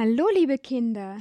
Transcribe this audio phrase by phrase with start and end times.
[0.00, 1.16] Hallo, liebe Kinder.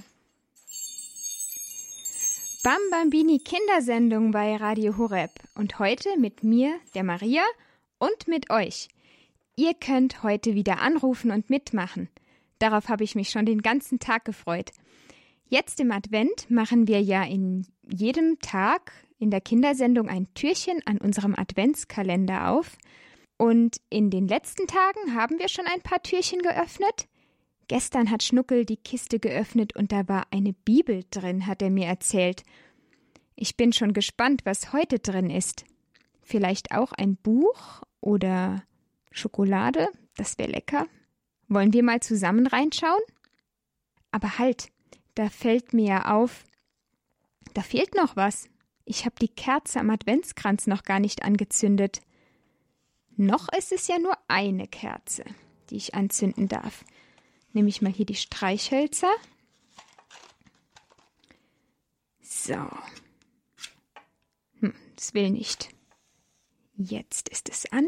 [2.64, 7.42] Bam Bambini Kindersendung bei Radio Horeb und heute mit mir, der Maria
[7.98, 8.90] und mit euch.
[9.56, 12.08] Ihr könnt heute wieder anrufen und mitmachen.
[12.60, 14.70] Darauf habe ich mich schon den ganzen Tag gefreut.
[15.50, 21.00] Jetzt im Advent machen wir ja in jedem Tag in der Kindersendung ein Türchen an
[21.00, 22.78] unserem Adventskalender auf.
[23.38, 27.08] Und in den letzten Tagen haben wir schon ein paar Türchen geöffnet.
[27.68, 31.86] Gestern hat Schnuckel die Kiste geöffnet und da war eine Bibel drin, hat er mir
[31.86, 32.44] erzählt.
[33.36, 35.66] Ich bin schon gespannt, was heute drin ist.
[36.22, 38.64] Vielleicht auch ein Buch oder
[39.12, 40.88] Schokolade, das wäre lecker.
[41.50, 43.02] Wollen wir mal zusammen reinschauen?
[44.12, 44.70] Aber halt,
[45.16, 46.46] da fällt mir ja auf,
[47.54, 48.50] da fehlt noch was.
[48.86, 52.00] Ich habe die Kerze am Adventskranz noch gar nicht angezündet.
[53.18, 55.26] Noch ist es ja nur eine Kerze,
[55.70, 56.86] die ich anzünden darf
[57.58, 59.12] nehme ich mal hier die Streichhölzer.
[62.22, 62.70] So.
[64.60, 65.70] Hm, das will nicht.
[66.76, 67.88] Jetzt ist es an.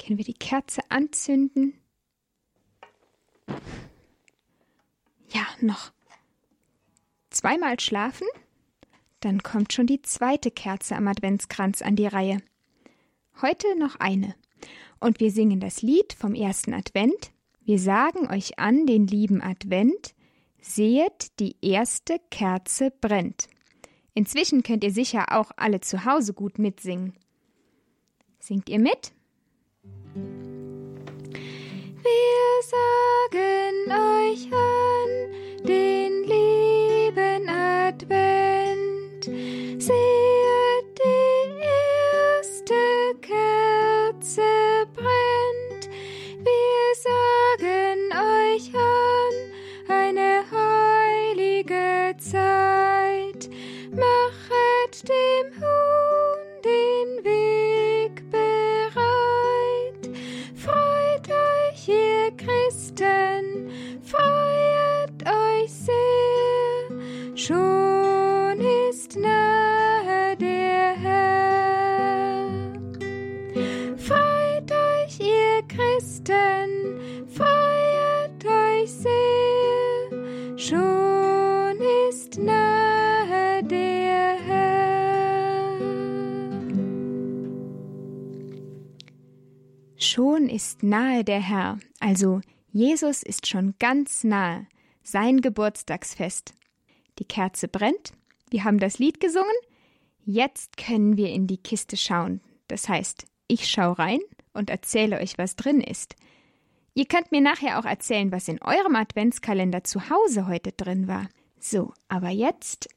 [0.00, 1.80] Können wir die Kerze anzünden?
[5.28, 5.92] Ja, noch
[7.30, 8.26] zweimal schlafen.
[9.20, 12.42] Dann kommt schon die zweite Kerze am Adventskranz an die Reihe.
[13.40, 14.34] Heute noch eine.
[14.98, 17.31] Und wir singen das Lied vom ersten Advent.
[17.64, 20.14] Wir sagen euch an den lieben Advent,
[20.60, 23.48] sehet, die erste Kerze brennt.
[24.14, 27.14] Inzwischen könnt ihr sicher auch alle zu Hause gut mitsingen.
[28.40, 29.12] Singt ihr mit?
[90.42, 92.40] Schon ist nahe der Herr, also
[92.72, 94.66] Jesus ist schon ganz nahe,
[95.04, 96.52] sein Geburtstagsfest.
[97.20, 98.10] Die Kerze brennt,
[98.50, 99.54] wir haben das Lied gesungen,
[100.24, 102.40] jetzt können wir in die Kiste schauen.
[102.66, 104.18] Das heißt, ich schau rein
[104.52, 106.16] und erzähle euch, was drin ist.
[106.94, 111.28] Ihr könnt mir nachher auch erzählen, was in eurem Adventskalender zu Hause heute drin war.
[111.60, 112.88] So, aber jetzt.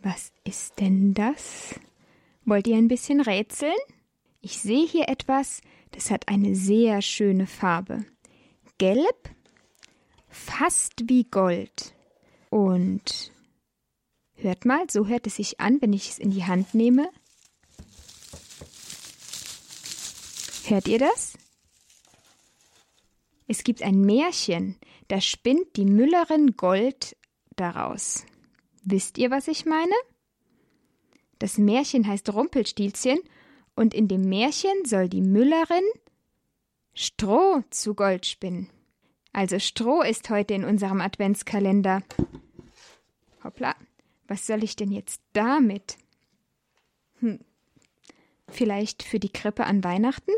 [0.00, 1.74] Was ist denn das?
[2.44, 3.76] Wollt ihr ein bisschen rätseln?
[4.40, 5.60] Ich sehe hier etwas,
[5.92, 8.04] das hat eine sehr schöne Farbe.
[8.78, 9.30] Gelb,
[10.28, 11.94] fast wie Gold.
[12.50, 13.30] Und
[14.34, 17.08] hört mal, so hört es sich an, wenn ich es in die Hand nehme.
[20.64, 21.34] Hört ihr das?
[23.46, 24.76] Es gibt ein Märchen,
[25.08, 27.16] da spinnt die Müllerin Gold
[27.54, 28.24] daraus.
[28.82, 29.94] Wisst ihr, was ich meine?
[31.42, 33.18] Das Märchen heißt Rumpelstilzchen
[33.74, 35.82] und in dem Märchen soll die Müllerin
[36.94, 38.70] Stroh zu Gold spinnen.
[39.32, 42.04] Also Stroh ist heute in unserem Adventskalender.
[43.42, 43.74] Hoppla,
[44.28, 45.98] was soll ich denn jetzt damit?
[47.18, 47.40] Hm.
[48.46, 50.30] Vielleicht für die Krippe an Weihnachten?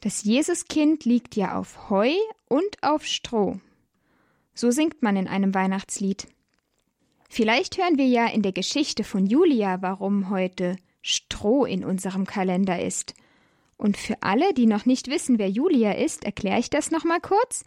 [0.00, 2.14] Das Jesuskind liegt ja auf Heu
[2.48, 3.60] und auf Stroh.
[4.54, 6.26] So singt man in einem Weihnachtslied.
[7.34, 12.80] Vielleicht hören wir ja in der Geschichte von Julia, warum heute Stroh in unserem Kalender
[12.80, 13.14] ist.
[13.76, 17.64] Und für alle, die noch nicht wissen, wer Julia ist, erkläre ich das nochmal kurz.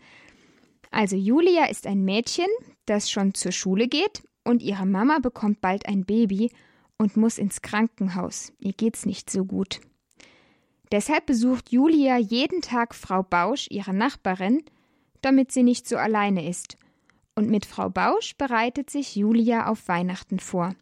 [0.90, 2.46] Also Julia ist ein Mädchen,
[2.86, 6.50] das schon zur Schule geht und ihre Mama bekommt bald ein Baby
[6.98, 8.54] und muss ins Krankenhaus.
[8.60, 9.82] Ihr geht's nicht so gut.
[10.94, 14.64] Deshalb besucht Julia jeden Tag Frau Bausch, ihre Nachbarin,
[15.20, 16.78] damit sie nicht so alleine ist.
[17.38, 20.74] Und mit Frau Bausch bereitet sich Julia auf Weihnachten vor.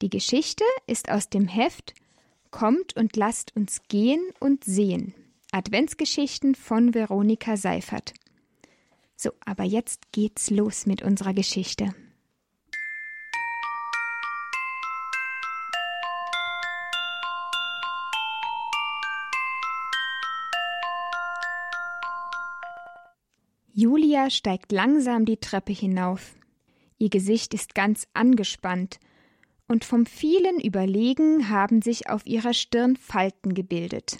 [0.00, 1.94] Die Geschichte ist aus dem Heft
[2.52, 5.14] Kommt und lasst uns gehen und sehen.
[5.50, 8.14] Adventsgeschichten von Veronika Seifert.
[9.16, 11.92] So, aber jetzt geht's los mit unserer Geschichte.
[23.78, 26.34] Julia steigt langsam die Treppe hinauf.
[26.96, 28.98] Ihr Gesicht ist ganz angespannt,
[29.68, 34.16] und vom vielen Überlegen haben sich auf ihrer Stirn Falten gebildet.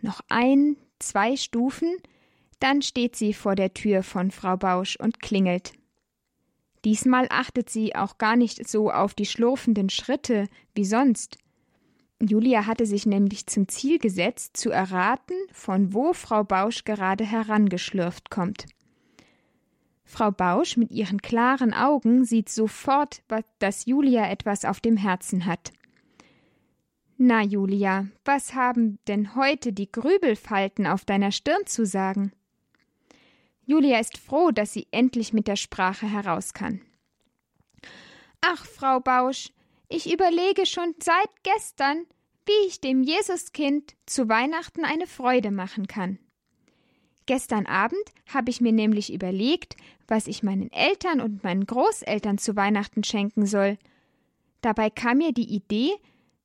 [0.00, 1.94] Noch ein, zwei Stufen,
[2.58, 5.74] dann steht sie vor der Tür von Frau Bausch und klingelt.
[6.86, 11.36] Diesmal achtet sie auch gar nicht so auf die schlurfenden Schritte wie sonst.
[12.20, 18.30] Julia hatte sich nämlich zum Ziel gesetzt, zu erraten, von wo Frau Bausch gerade herangeschlürft
[18.30, 18.66] kommt.
[20.04, 23.22] Frau Bausch mit ihren klaren Augen sieht sofort,
[23.58, 25.72] dass Julia etwas auf dem Herzen hat.
[27.16, 32.32] Na, Julia, was haben denn heute die Grübelfalten auf deiner Stirn zu sagen?
[33.66, 36.80] Julia ist froh, dass sie endlich mit der Sprache heraus kann.
[38.40, 39.52] Ach, Frau Bausch,
[39.94, 42.06] ich überlege schon seit gestern,
[42.46, 46.18] wie ich dem Jesuskind zu Weihnachten eine Freude machen kann.
[47.26, 49.76] Gestern Abend habe ich mir nämlich überlegt,
[50.06, 53.78] was ich meinen Eltern und meinen Großeltern zu Weihnachten schenken soll.
[54.60, 55.92] Dabei kam mir die Idee,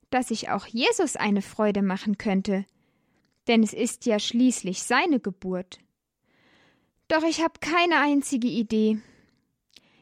[0.10, 2.66] dass ich auch Jesus eine Freude machen könnte,
[3.48, 5.80] denn es ist ja schließlich seine Geburt.
[7.07, 9.00] Doch ich habe keine einzige Idee.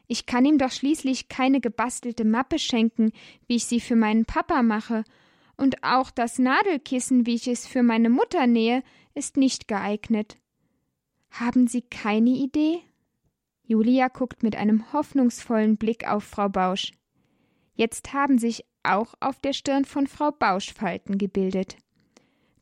[0.08, 3.12] Ich kann ihm doch schließlich keine gebastelte Mappe schenken,
[3.46, 5.04] wie ich sie für meinen Papa mache,
[5.56, 8.82] und auch das Nadelkissen, wie ich es für meine Mutter nähe,
[9.14, 10.38] ist nicht geeignet.
[11.30, 12.80] Haben Sie keine Idee?
[13.64, 16.92] Julia guckt mit einem hoffnungsvollen Blick auf Frau Bausch.
[17.74, 21.76] Jetzt haben sich auch auf der Stirn von Frau Bausch Falten gebildet.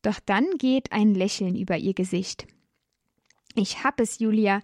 [0.02, 2.46] Doch dann geht ein Lächeln über ihr Gesicht.
[3.54, 4.62] Ich hab es, Julia.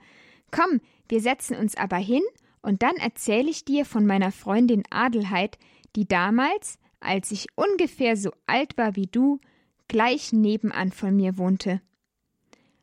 [0.51, 2.23] Komm, wir setzen uns aber hin,
[2.63, 5.59] und dann erzähle ich dir von meiner Freundin Adelheid,
[5.97, 9.41] die damals, als ich ungefähr so alt war wie du,
[9.89, 11.83] gleich nebenan von mir wohnte.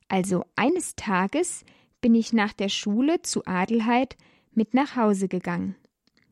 [0.09, 1.63] Also eines Tages
[2.01, 4.17] bin ich nach der Schule zu Adelheid
[4.53, 5.75] mit nach Hause gegangen.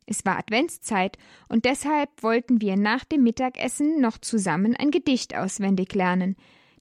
[0.05, 1.17] Es war Adventszeit
[1.49, 6.35] und deshalb wollten wir nach dem Mittagessen noch zusammen ein Gedicht auswendig lernen,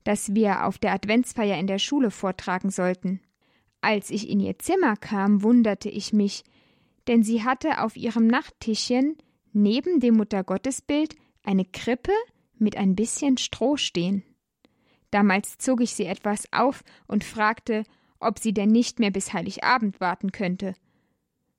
[0.04, 3.20] das wir auf der Adventsfeier in der Schule vortragen sollten.
[3.80, 6.44] Als ich in ihr Zimmer kam, wunderte ich mich,
[7.08, 9.16] denn sie hatte auf ihrem Nachttischchen
[9.52, 12.12] neben dem Muttergottesbild eine Krippe
[12.58, 14.24] mit ein bisschen Stroh stehen.
[15.10, 17.84] Damals zog ich sie etwas auf und fragte,
[18.18, 20.74] ob sie denn nicht mehr bis Heiligabend warten könnte.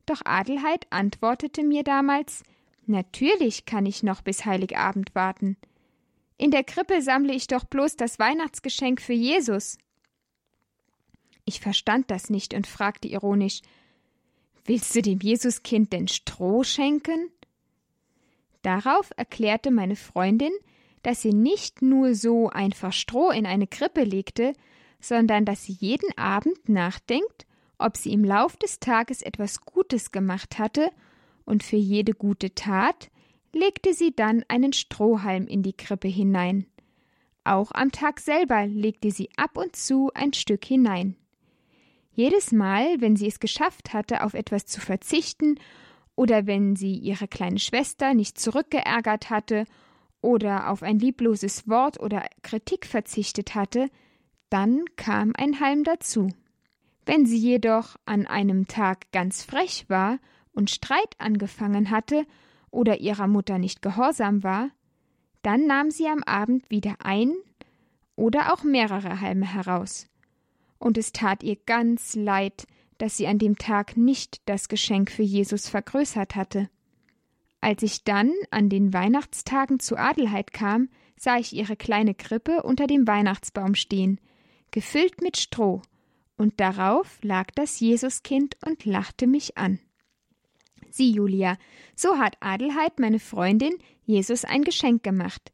[0.06, 2.44] Doch Adelheid antwortete mir damals
[2.86, 5.58] Natürlich kann ich noch bis Heiligabend warten.
[6.38, 9.78] In der Krippe sammle ich doch bloß das Weihnachtsgeschenk für Jesus.
[11.44, 13.62] Ich verstand das nicht und fragte ironisch
[14.68, 17.32] Willst du dem Jesuskind denn Stroh schenken?
[18.64, 20.52] Darauf erklärte meine Freundin,
[21.04, 24.52] dass sie nicht nur so einfach Stroh in eine Krippe legte,
[25.00, 27.46] sondern dass sie jeden Abend nachdenkt,
[27.78, 30.92] ob sie im Lauf des Tages etwas Gutes gemacht hatte,
[31.46, 33.10] und für jede gute Tat
[33.54, 36.66] legte sie dann einen Strohhalm in die Krippe hinein.
[37.46, 41.16] Auch am Tag selber legte sie ab und zu ein Stück hinein.
[42.18, 45.60] Jedes Mal, wenn sie es geschafft hatte, auf etwas zu verzichten,
[46.16, 49.66] oder wenn sie ihre kleine Schwester nicht zurückgeärgert hatte
[50.20, 53.92] oder auf ein liebloses Wort oder Kritik verzichtet hatte,
[54.50, 56.30] dann kam ein Halm dazu.
[57.06, 60.18] Wenn sie jedoch an einem Tag ganz frech war
[60.54, 62.26] und Streit angefangen hatte
[62.72, 64.72] oder ihrer Mutter nicht gehorsam war,
[65.44, 67.36] dann nahm sie am Abend wieder ein
[68.16, 70.08] oder auch mehrere Halme heraus.
[70.80, 72.68] Und es tat ihr ganz leid,
[72.98, 76.70] dass sie an dem Tag nicht das Geschenk für Jesus vergrößert hatte.
[77.62, 82.88] Als ich dann an den Weihnachtstagen zu Adelheid kam, sah ich ihre kleine Krippe unter
[82.88, 84.20] dem Weihnachtsbaum stehen,
[84.72, 85.82] gefüllt mit Stroh,
[86.38, 89.80] und darauf lag das Jesuskind und lachte mich an.
[90.92, 91.58] Sieh, Julia,
[91.96, 93.74] so hat Adelheid, meine Freundin,
[94.06, 95.52] Jesus ein Geschenk gemacht.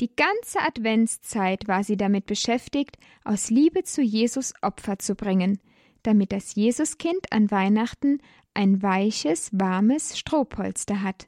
[0.00, 5.60] Die ganze Adventszeit war sie damit beschäftigt, aus Liebe zu Jesus Opfer zu bringen,
[6.02, 8.18] damit das Jesuskind an Weihnachten
[8.54, 11.26] ein weiches, warmes Strohpolster hat.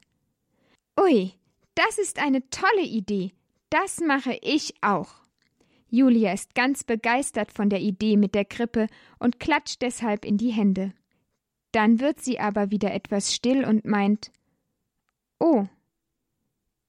[0.99, 1.33] Ui,
[1.75, 3.33] das ist eine tolle Idee.
[3.69, 5.09] Das mache ich auch.
[5.89, 8.87] Julia ist ganz begeistert von der Idee mit der Krippe
[9.19, 10.93] und klatscht deshalb in die Hände.
[11.71, 14.31] Dann wird sie aber wieder etwas still und meint
[15.39, 15.67] Oh,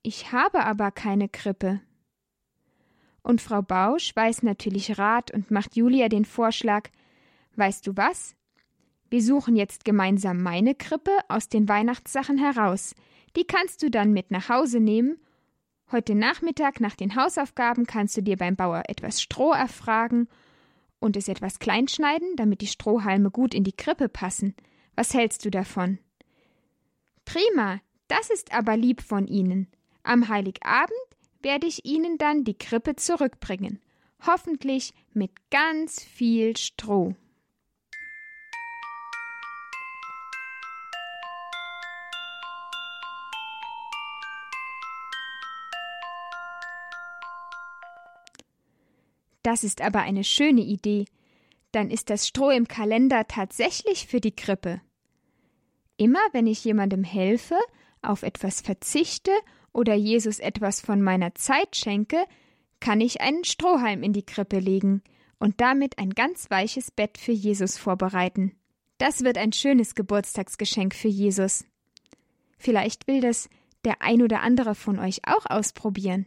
[0.08, 1.82] ich habe aber keine Krippe.
[3.20, 6.88] Und Frau Bausch weiß natürlich Rat und macht Julia den Vorschlag
[7.56, 8.34] Weißt du was?
[9.10, 12.94] Wir suchen jetzt gemeinsam meine Krippe aus den Weihnachtssachen heraus.
[13.36, 15.18] Die kannst du dann mit nach Hause nehmen.
[15.92, 20.26] Heute Nachmittag nach den Hausaufgaben kannst du dir beim Bauer etwas Stroh erfragen
[21.00, 24.54] und es etwas klein schneiden, damit die Strohhalme gut in die Krippe passen.
[24.96, 25.98] Was hältst du davon?
[27.26, 29.68] Prima, das ist aber lieb von Ihnen.
[30.08, 30.90] Am Heiligabend
[31.42, 33.78] werde ich Ihnen dann die Krippe zurückbringen.
[34.26, 37.14] Hoffentlich mit ganz viel Stroh.
[49.42, 51.04] Das ist aber eine schöne Idee.
[51.72, 54.80] Dann ist das Stroh im Kalender tatsächlich für die Krippe.
[55.98, 57.58] Immer wenn ich jemandem helfe,
[58.00, 59.32] auf etwas verzichte
[59.72, 62.25] oder Jesus etwas von meiner Zeit schenke,
[62.80, 65.02] kann ich einen Strohhalm in die Krippe legen
[65.38, 68.52] und damit ein ganz weiches Bett für Jesus vorbereiten.
[68.98, 71.64] Das wird ein schönes Geburtstagsgeschenk für Jesus.
[72.58, 73.48] Vielleicht will das
[73.84, 76.26] der ein oder andere von euch auch ausprobieren.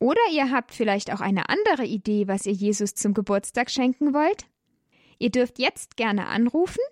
[0.00, 4.46] Oder ihr habt vielleicht auch eine andere Idee, was ihr Jesus zum Geburtstag schenken wollt?
[5.20, 6.82] Ihr dürft jetzt gerne anrufen.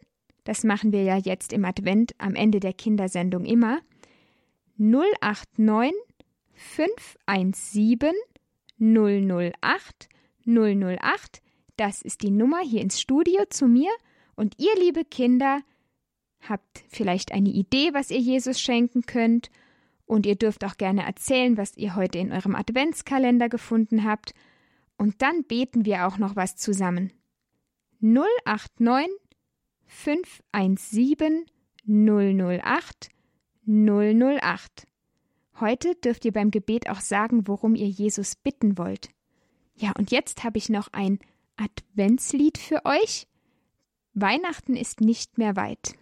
[0.44, 3.80] Das machen wir ja jetzt im Advent am Ende der Kindersendung immer.
[4.80, 5.92] 089
[6.54, 8.14] 517
[8.78, 10.08] 008
[10.46, 11.42] 008.
[11.76, 13.90] Das ist die Nummer hier ins Studio zu mir.
[14.36, 15.60] Und ihr, liebe Kinder,
[16.48, 19.50] habt vielleicht eine Idee, was ihr Jesus schenken könnt
[20.06, 24.32] und ihr dürft auch gerne erzählen, was ihr heute in eurem Adventskalender gefunden habt.
[24.96, 27.12] Und dann beten wir auch noch was zusammen.
[28.00, 29.10] 089
[29.86, 31.44] 517
[31.86, 33.10] 008
[33.70, 34.88] 008.
[35.60, 39.10] Heute dürft ihr beim Gebet auch sagen, worum ihr Jesus bitten wollt.
[39.76, 41.20] Ja, und jetzt habe ich noch ein
[41.56, 43.28] Adventslied für euch.
[44.12, 45.94] Weihnachten ist nicht mehr weit.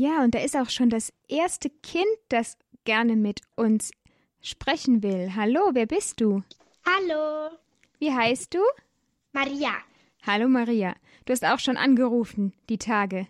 [0.00, 3.90] Ja, und da ist auch schon das erste Kind, das gerne mit uns
[4.40, 5.34] sprechen will.
[5.36, 6.42] Hallo, wer bist du?
[6.86, 7.54] Hallo.
[7.98, 8.60] Wie heißt du?
[9.32, 9.74] Maria.
[10.22, 10.94] Hallo Maria.
[11.26, 13.26] Du hast auch schon angerufen, die Tage.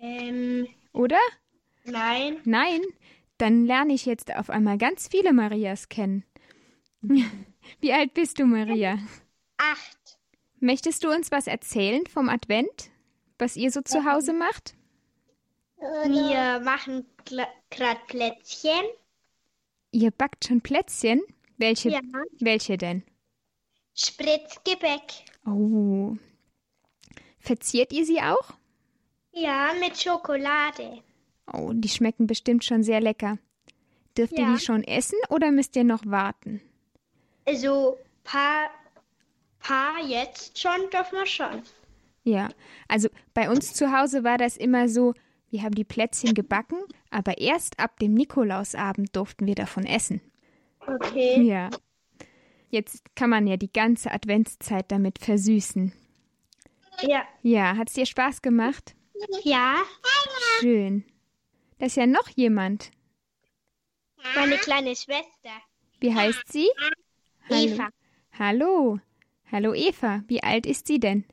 [0.00, 0.66] Ähm.
[0.92, 1.20] Oder?
[1.84, 2.38] Nein.
[2.42, 2.80] Nein?
[3.36, 6.24] Dann lerne ich jetzt auf einmal ganz viele Marias kennen.
[7.80, 8.98] Wie alt bist du, Maria?
[9.58, 10.18] Acht.
[10.58, 12.90] Möchtest du uns was erzählen vom Advent?
[13.38, 14.74] Was ihr so zu Hause macht?
[15.80, 17.06] Wir machen
[17.70, 18.82] gerade Plätzchen.
[19.92, 21.22] Ihr backt schon Plätzchen?
[21.56, 22.00] Welche, Ja.
[22.40, 23.02] welche denn?
[23.94, 25.24] Spritzgebäck.
[25.46, 26.16] Oh.
[27.38, 28.54] Verziert ihr sie auch?
[29.32, 31.02] Ja, mit Schokolade.
[31.52, 33.38] Oh, die schmecken bestimmt schon sehr lecker.
[34.16, 34.52] Dürft ihr Ja.
[34.54, 36.60] die schon essen oder müsst ihr noch warten?
[37.46, 38.68] Also paar,
[39.60, 41.62] paar jetzt schon, dürfen wir schon.
[42.24, 42.48] Ja,
[42.88, 45.14] also bei uns zu Hause war das immer so,
[45.50, 46.78] wir haben die Plätzchen gebacken,
[47.10, 50.20] aber erst ab dem Nikolausabend durften wir davon essen.
[50.86, 51.42] Okay.
[51.42, 51.70] Ja.
[52.70, 55.92] Jetzt kann man ja die ganze Adventszeit damit versüßen.
[57.02, 57.24] Ja.
[57.42, 58.94] Ja, hat's dir Spaß gemacht?
[59.42, 59.76] Ja,
[60.60, 61.04] Schön.
[61.78, 62.90] Da ist ja noch jemand.
[64.34, 65.50] meine kleine Schwester.
[66.00, 66.68] Wie heißt sie?
[67.48, 67.60] Hallo.
[67.60, 67.88] Eva.
[68.38, 68.98] Hallo.
[69.50, 70.22] Hallo Eva.
[70.26, 71.24] Wie alt ist sie denn?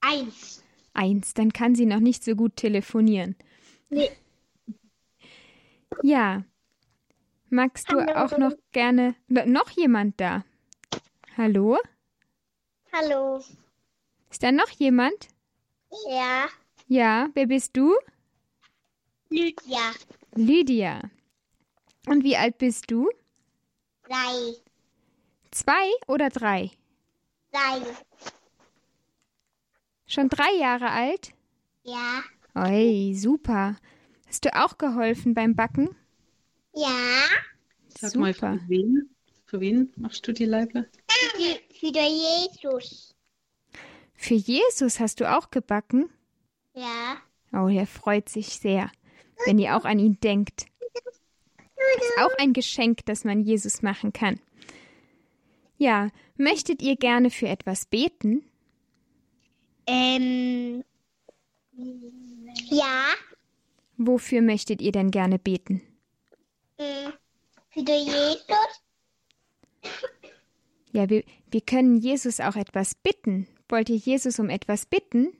[0.00, 0.63] Eins.
[0.94, 1.34] Eins.
[1.34, 3.36] Dann kann sie noch nicht so gut telefonieren.
[3.90, 4.10] Nee.
[6.02, 6.44] Ja.
[7.50, 8.12] Magst du Hallo.
[8.14, 9.14] auch noch gerne.
[9.28, 10.44] Noch jemand da?
[11.36, 11.78] Hallo?
[12.92, 13.42] Hallo.
[14.30, 15.28] Ist da noch jemand?
[16.08, 16.46] Ja.
[16.88, 17.94] Ja, wer bist du?
[19.30, 19.92] Lydia.
[20.34, 21.00] Lydia.
[22.06, 23.08] Und wie alt bist du?
[24.02, 24.54] Drei.
[25.50, 26.70] Zwei oder drei?
[27.52, 27.80] Drei.
[30.06, 31.32] Schon drei Jahre alt?
[31.82, 32.22] Ja.
[32.54, 33.76] Oi, super.
[34.26, 35.96] Hast du auch geholfen beim Backen?
[36.74, 36.88] Ja.
[37.98, 38.58] Sag mal, Super.
[38.58, 39.10] von wem?
[39.46, 40.90] Für wen machst du die Leible?
[41.08, 43.14] Für, für Jesus.
[44.14, 46.10] Für Jesus hast du auch gebacken?
[46.74, 47.16] Ja.
[47.52, 48.90] Oh, er freut sich sehr,
[49.46, 50.66] wenn ihr auch an ihn denkt.
[51.96, 54.40] Ist auch ein Geschenk, das man Jesus machen kann.
[55.76, 58.44] Ja, möchtet ihr gerne für etwas beten?
[59.86, 60.84] Ähm.
[62.70, 63.06] Ja.
[63.96, 65.82] Wofür möchtet ihr denn gerne beten?
[66.78, 67.12] mm,
[67.70, 68.82] Für Jesus.
[70.92, 73.48] Ja, wir, wir können Jesus auch etwas bitten.
[73.68, 75.32] Wollt ihr Jesus um etwas bitten?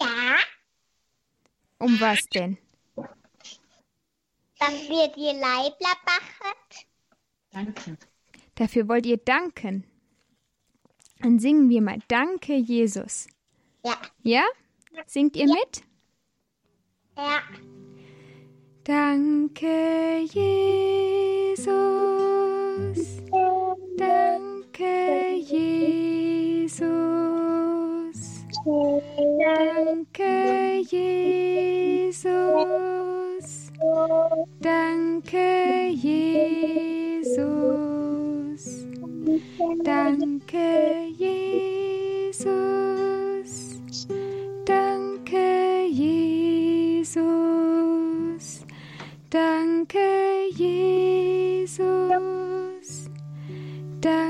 [0.00, 0.36] Ja.
[1.78, 2.56] Um was denn?
[4.58, 6.54] Dass wir die Leibler machen.
[7.50, 7.98] Danke.
[8.54, 9.84] Dafür wollt ihr danken.
[11.20, 13.26] Dann singen wir mal Danke, Jesus.
[13.86, 13.94] Ja.
[14.24, 14.42] Ja?
[15.06, 15.84] Singt ihr mit?
[17.16, 17.40] Ja.
[18.82, 21.66] Danke, Jesus.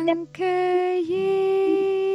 [0.07, 2.07] Danke, Jesus.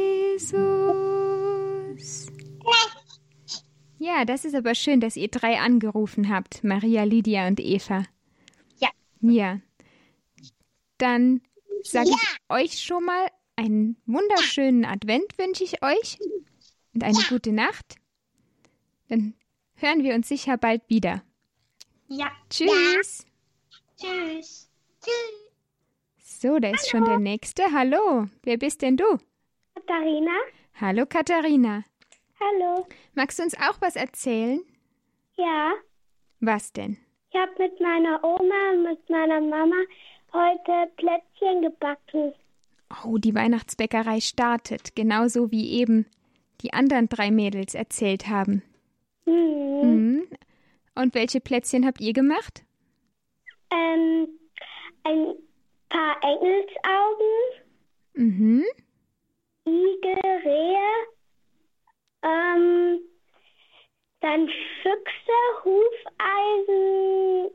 [3.98, 8.04] Ja, das ist aber schön, dass ihr drei angerufen habt, Maria, Lydia und Eva.
[8.78, 8.88] Ja.
[9.20, 9.60] Ja.
[10.96, 11.42] Dann
[11.82, 12.16] sage ich
[12.48, 16.18] euch schon mal einen wunderschönen Advent wünsche ich euch
[16.94, 17.96] und eine gute Nacht.
[19.08, 19.34] Dann
[19.74, 21.22] hören wir uns sicher bald wieder.
[22.08, 22.30] Ja.
[22.48, 23.26] Tschüss.
[23.98, 24.70] Tschüss.
[25.02, 25.41] Tschüss.
[26.42, 27.62] So, da ist schon der nächste.
[27.72, 29.04] Hallo, wer bist denn du?
[29.76, 30.32] Katharina.
[30.80, 31.84] Hallo Katharina.
[32.40, 32.84] Hallo.
[33.14, 34.60] Magst du uns auch was erzählen?
[35.36, 35.72] Ja.
[36.40, 36.98] Was denn?
[37.30, 39.76] Ich habe mit meiner Oma und mit meiner Mama
[40.32, 42.34] heute Plätzchen gebacken.
[43.04, 46.06] Oh, die Weihnachtsbäckerei startet, genauso wie eben
[46.60, 48.64] die anderen drei Mädels erzählt haben.
[49.26, 49.80] Hm.
[49.82, 50.28] Mhm.
[50.96, 52.64] Und welche Plätzchen habt ihr gemacht?
[53.70, 54.26] Ähm,
[55.04, 55.36] ein
[55.92, 57.62] paar Engelsaugen,
[58.14, 58.64] Mhm.
[59.66, 60.90] Igel, Rehe,
[62.22, 63.00] ähm,
[64.20, 64.48] dann
[64.82, 67.50] Füchse, Hufeisen,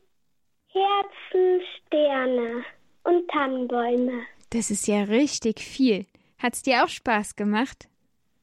[0.70, 2.66] Herzen, Sterne
[3.04, 4.24] und Tannenbäume.
[4.50, 6.06] Das ist ja richtig viel.
[6.40, 7.88] Hat's dir auch Spaß gemacht?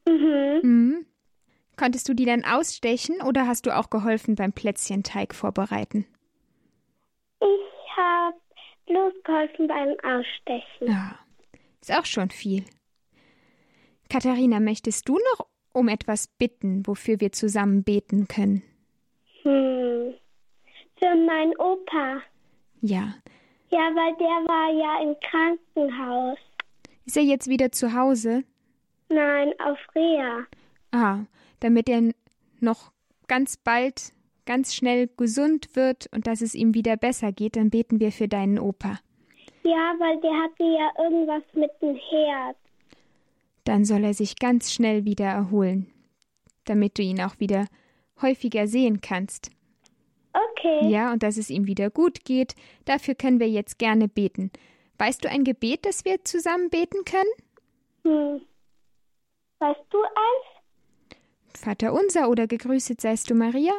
[0.07, 0.61] Mhm.
[0.63, 1.07] Mhm.
[1.77, 6.07] Konntest du die dann ausstechen oder hast du auch geholfen beim Plätzchenteig vorbereiten?
[7.41, 8.37] Ich habe
[8.87, 10.87] bloß geholfen beim Ausstechen.
[10.87, 11.19] Ja,
[11.81, 12.65] ist auch schon viel.
[14.11, 18.63] Katharina, möchtest du noch um etwas bitten, wofür wir zusammen beten können?
[19.43, 20.15] Hm.
[20.97, 22.23] Für meinen Opa.
[22.81, 23.15] Ja.
[23.71, 26.39] Ja, weil der war ja im Krankenhaus.
[27.07, 28.45] Ist er jetzt wieder zu Hause?
[29.09, 30.47] Nein, auf Reha.
[30.93, 31.25] Ah,
[31.61, 32.13] damit er
[32.61, 32.93] noch
[33.27, 34.13] ganz bald,
[34.47, 38.29] ganz schnell gesund wird und dass es ihm wieder besser geht, dann beten wir für
[38.29, 38.99] deinen Opa.
[39.63, 42.57] Ja, weil der hatte ja irgendwas mit dem Herz.
[43.65, 45.87] Dann soll er sich ganz schnell wieder erholen,
[46.65, 47.67] damit du ihn auch wieder
[48.21, 49.51] häufiger sehen kannst.
[50.33, 50.89] Okay.
[50.89, 52.55] Ja, und dass es ihm wieder gut geht,
[52.85, 54.51] dafür können wir jetzt gerne beten.
[54.99, 57.33] Weißt du ein Gebet, das wir zusammen beten können?
[58.05, 58.41] Hm.
[59.61, 61.59] Weißt du eins?
[61.59, 63.73] Vater unser oder gegrüßet seist du Maria?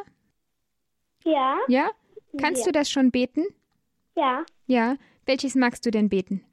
[1.26, 1.58] Ja.
[1.68, 1.90] Ja?
[2.40, 2.72] Kannst Ja.
[2.72, 3.44] du das schon beten?
[4.14, 4.44] Ja.
[4.66, 4.96] Ja.
[5.26, 6.44] Welches magst du denn beten?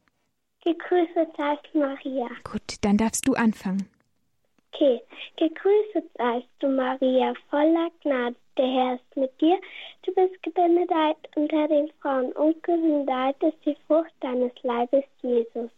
[0.65, 2.27] Gegrüßet seist Maria.
[2.43, 3.87] Gut, dann darfst du anfangen.
[4.73, 5.01] Okay.
[5.37, 8.35] Gegrüßet seist du, Maria, voller Gnade.
[8.57, 9.59] Der Herr ist mit dir.
[10.03, 15.71] Du bist gebenedeit unter den Frauen und gesundheit ist die Frucht deines Leibes, Jesus.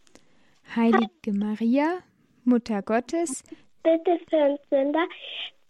[0.75, 1.99] Heilige Maria,
[2.43, 3.43] Mutter Gottes,
[3.83, 5.05] Bitte für uns Sünder,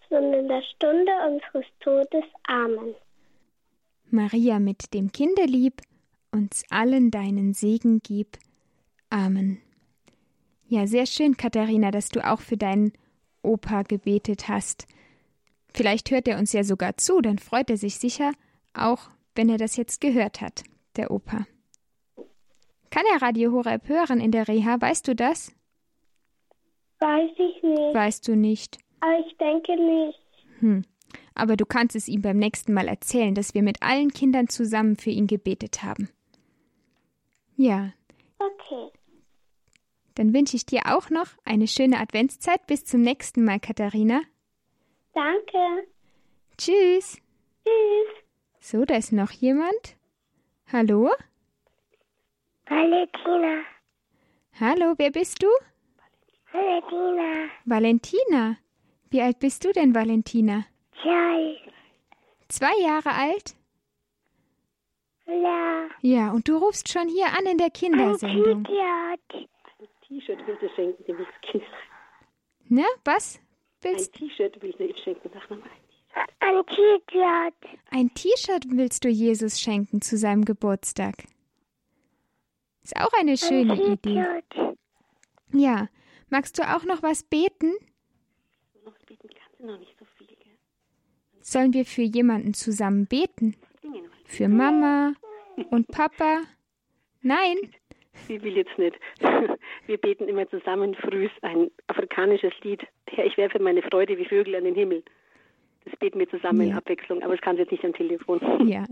[0.09, 2.23] und in der Stunde unseres Todes.
[2.47, 2.95] Amen.
[4.15, 5.81] Maria mit dem Kinderlieb,
[6.31, 8.37] uns allen deinen Segen gib.
[9.09, 9.61] Amen.
[10.67, 12.93] Ja, sehr schön, Katharina, dass du auch für deinen
[13.43, 14.87] Opa gebetet hast.
[15.73, 18.31] Vielleicht hört er uns ja sogar zu, dann freut er sich sicher,
[18.73, 20.63] auch wenn er das jetzt gehört hat,
[20.95, 21.45] der Opa.
[22.89, 25.53] Kann er Radio Horeb hören in der Reha, weißt du das?
[26.99, 27.93] Weiß ich nicht.
[27.93, 28.77] Weißt du nicht.
[29.01, 30.19] Aber ich denke nicht.
[30.59, 30.85] Hm.
[31.33, 34.95] Aber du kannst es ihm beim nächsten Mal erzählen, dass wir mit allen Kindern zusammen
[34.95, 36.09] für ihn gebetet haben.
[37.57, 37.93] Ja,
[38.37, 38.91] Okay.
[40.15, 42.67] Dann wünsche ich dir auch noch eine schöne Adventszeit.
[42.67, 44.21] Bis zum nächsten Mal, Katharina.
[45.13, 45.87] Danke.
[46.57, 47.17] Tschüss.
[47.63, 48.23] Tschüss.
[48.59, 49.97] So, da ist noch jemand.
[50.71, 51.11] Hallo?
[52.67, 53.61] Valentina.
[54.59, 55.47] Hallo, wer bist du?
[56.51, 57.49] Valentina.
[57.65, 58.57] Valentina.
[59.09, 60.65] Wie alt bist du denn, Valentina?
[61.01, 61.57] Zwei.
[62.47, 63.55] Zwei Jahre alt?
[65.27, 65.89] Ja.
[66.01, 68.63] Ja, und du rufst schon hier an in der Kindersendung.
[68.63, 69.49] T-Shirt.
[70.07, 71.63] T-Shirt will sie schenken, dem das Kind.
[72.67, 73.41] Ne, was Ein
[73.81, 75.29] willst T-Shirt will ihm schenken.
[75.33, 75.69] Sag nochmal.
[76.39, 77.79] Ein T-Shirt.
[77.91, 81.15] Ein T-Shirt willst du Jesus schenken zu seinem Geburtstag?
[82.83, 84.23] Ist auch eine schöne Ein Idee.
[85.51, 85.87] Ja.
[86.29, 87.73] Magst du auch noch was beten?
[88.83, 89.94] Noch beten kannst du noch nicht?
[91.47, 93.55] Sollen wir für jemanden zusammen beten?
[94.25, 95.13] Für Mama
[95.69, 96.41] und Papa?
[97.21, 97.57] Nein?
[98.27, 98.95] Sie will jetzt nicht.
[99.85, 102.81] Wir beten immer zusammen früh ein afrikanisches Lied.
[103.07, 105.03] Herr, ich werfe meine Freude wie Vögel an den Himmel.
[105.83, 106.77] Das beten wir zusammen in Ja.
[106.77, 108.67] Abwechslung, aber das kann sie jetzt nicht am Telefon.
[108.67, 108.85] Ja.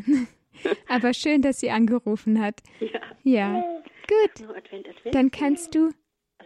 [0.87, 2.61] Aber schön, dass sie angerufen hat.
[2.79, 3.01] Ja.
[3.23, 3.63] Ja.
[4.07, 4.47] Gut.
[4.55, 4.87] Advent.
[5.11, 5.89] Dann kannst du.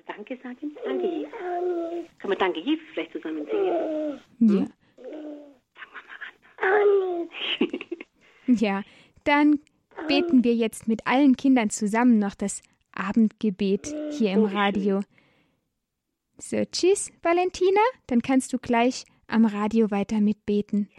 [0.05, 0.71] Danke sagen.
[0.85, 1.27] Danke.
[2.19, 2.61] Kann man Danke,
[2.93, 4.21] vielleicht zusammen singen?
[4.39, 4.65] Ja.
[8.47, 8.83] Ja.
[9.23, 9.59] Dann
[10.07, 12.61] beten wir jetzt mit allen Kindern zusammen noch das
[12.93, 15.01] Abendgebet hier im Radio.
[16.37, 17.81] So, tschüss, Valentina.
[18.07, 20.89] Dann kannst du gleich am Radio weiter mitbeten.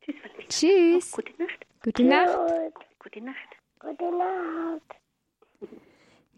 [0.00, 0.48] Tschüss, Valentina.
[0.48, 1.12] Tschüss.
[1.12, 1.66] Gute Nacht.
[1.82, 2.36] Gute Nacht.
[2.72, 2.84] Gut.
[2.98, 3.48] Gute Nacht.
[3.78, 4.96] Gute Nacht.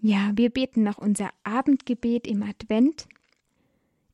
[0.01, 3.09] Ja, wir beten noch unser Abendgebet im Advent.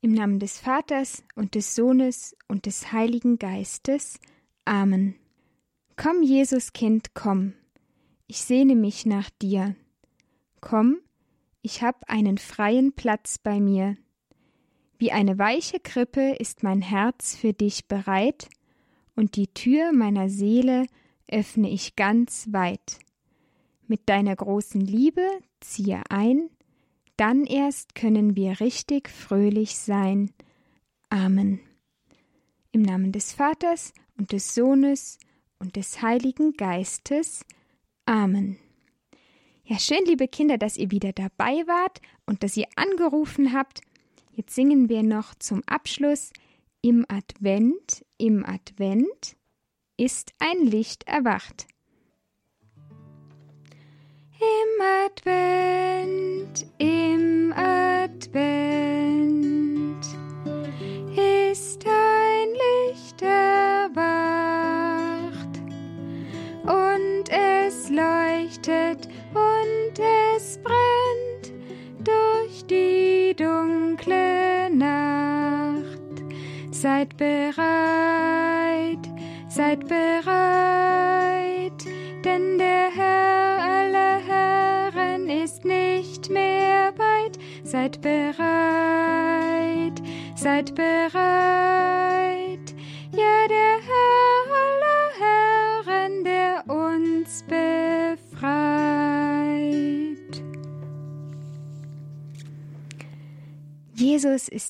[0.04, 4.18] Im Namen des Vaters und des Sohnes und des Heiligen Geistes.
[4.64, 5.14] Amen.
[5.94, 7.52] Komm, Jesus Kind, komm.
[8.26, 9.76] Ich sehne mich nach dir.
[10.60, 10.98] Komm,
[11.62, 13.96] ich hab einen freien Platz bei mir.
[14.98, 18.48] Wie eine weiche Krippe ist mein Herz für dich bereit,
[19.14, 20.84] und die Tür meiner Seele
[21.28, 22.98] öffne ich ganz weit.
[23.86, 25.28] Mit deiner großen Liebe
[25.60, 26.50] ziehe ein,
[27.16, 30.30] dann erst können wir richtig fröhlich sein.
[31.10, 31.60] Amen.
[32.72, 35.18] Im Namen des Vaters und des Sohnes
[35.58, 37.44] und des Heiligen Geistes.
[38.06, 38.58] Amen.
[39.64, 43.80] Ja, schön, liebe Kinder, dass ihr wieder dabei wart und dass ihr angerufen habt.
[44.32, 46.32] Jetzt singen wir noch zum Abschluss
[46.80, 49.36] Im Advent, im Advent
[49.96, 51.66] ist ein Licht erwacht.
[54.40, 55.51] Im Advent,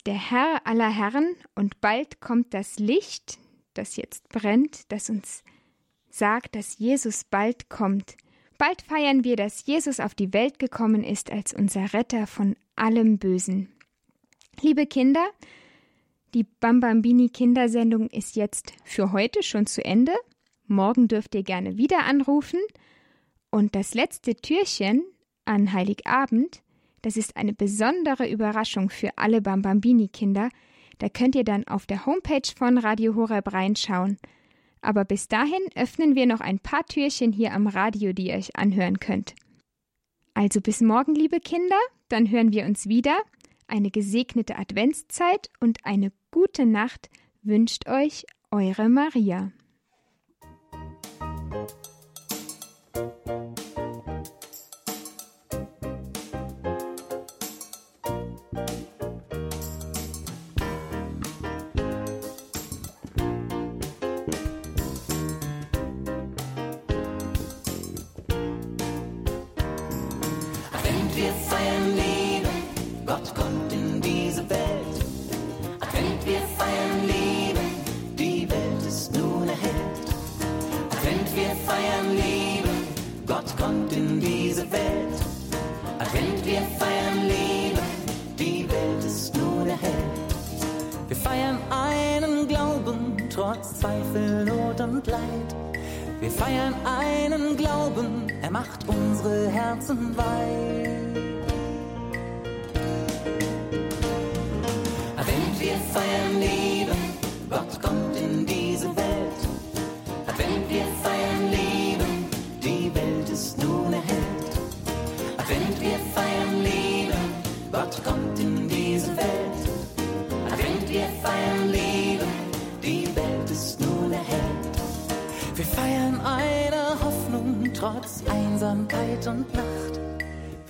[0.06, 3.38] der Herr aller Herren und bald kommt das Licht,
[3.74, 5.44] das jetzt brennt, das uns
[6.10, 8.16] sagt, dass Jesus bald kommt.
[8.58, 13.18] Bald feiern wir, dass Jesus auf die Welt gekommen ist als unser Retter von allem
[13.18, 13.72] Bösen.
[14.60, 15.26] Liebe Kinder,
[16.34, 20.12] die Bambambini Kindersendung ist jetzt für heute schon zu Ende.
[20.66, 22.60] Morgen dürft ihr gerne wieder anrufen.
[23.50, 25.02] Und das letzte Türchen
[25.44, 26.62] an Heiligabend,
[27.02, 30.48] das ist eine besondere Überraschung für alle Bambambini-Kinder.
[30.98, 34.18] Da könnt ihr dann auf der Homepage von Radio Horeb reinschauen.
[34.80, 38.56] Aber bis dahin öffnen wir noch ein paar Türchen hier am Radio, die ihr euch
[38.56, 39.34] anhören könnt.
[40.34, 43.20] Also bis morgen, liebe Kinder, dann hören wir uns wieder.
[43.66, 47.10] Eine gesegnete Adventszeit und eine gute Nacht
[47.42, 49.52] wünscht euch eure Maria.
[96.32, 101.14] Wir feiern einen Glauben, er macht unsere Herzen weit.
[105.26, 106.61] Wenn wir feiern den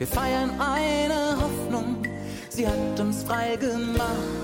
[0.03, 2.03] Wir feiern eine Hoffnung,
[2.49, 4.42] sie hat uns frei gemacht.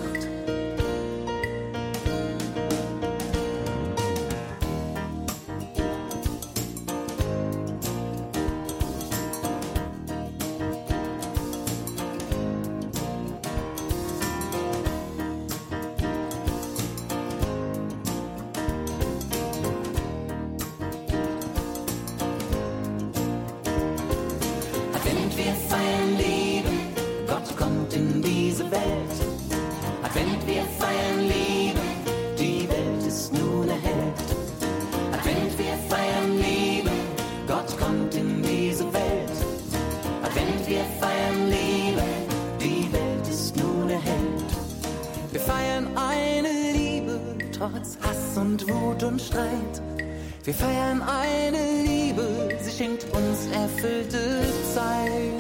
[50.49, 54.41] Wir feiern eine Liebe, sie schenkt uns erfüllte
[54.75, 55.38] Zeit.